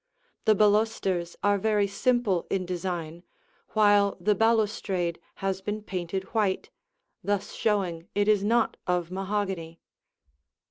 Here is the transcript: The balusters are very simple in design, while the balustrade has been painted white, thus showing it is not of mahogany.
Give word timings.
The 0.45 0.55
balusters 0.55 1.35
are 1.43 1.59
very 1.59 1.85
simple 1.85 2.47
in 2.49 2.65
design, 2.65 3.21
while 3.73 4.17
the 4.19 4.33
balustrade 4.33 5.19
has 5.45 5.61
been 5.61 5.83
painted 5.83 6.23
white, 6.33 6.71
thus 7.23 7.53
showing 7.53 8.07
it 8.15 8.27
is 8.27 8.43
not 8.43 8.77
of 8.87 9.11
mahogany. 9.11 9.79